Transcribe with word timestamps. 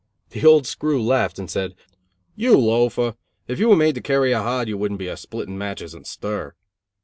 The 0.31 0.43
old 0.43 0.65
screw 0.65 0.99
laughed 0.99 1.37
and 1.37 1.47
said; 1.47 1.75
"You 2.35 2.57
loafer, 2.57 3.13
if 3.47 3.59
you 3.59 3.69
were 3.69 3.75
made 3.75 3.93
to 3.93 4.01
carry 4.01 4.31
a 4.31 4.41
hod 4.41 4.67
you 4.67 4.75
wouldn't 4.75 4.97
be 4.97 5.05
a 5.07 5.15
splitting 5.15 5.59
matches 5.59 5.93
in 5.93 6.05
stir." 6.05 6.55